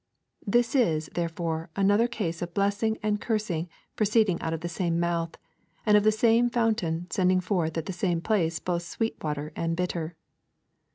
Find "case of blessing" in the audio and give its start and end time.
2.07-2.97